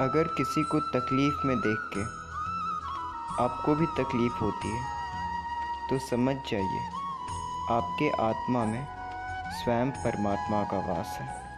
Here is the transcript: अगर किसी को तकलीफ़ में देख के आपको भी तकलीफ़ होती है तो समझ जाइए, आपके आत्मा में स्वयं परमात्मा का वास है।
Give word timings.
अगर 0.00 0.28
किसी 0.36 0.62
को 0.64 0.78
तकलीफ़ 0.92 1.46
में 1.46 1.56
देख 1.60 1.78
के 1.94 2.02
आपको 3.42 3.74
भी 3.74 3.86
तकलीफ़ 3.96 4.32
होती 4.34 4.68
है 4.68 4.82
तो 5.90 5.98
समझ 5.98 6.34
जाइए, 6.50 6.80
आपके 7.70 8.10
आत्मा 8.22 8.64
में 8.64 8.86
स्वयं 9.54 9.90
परमात्मा 10.04 10.62
का 10.64 10.78
वास 10.86 11.16
है। 11.20 11.49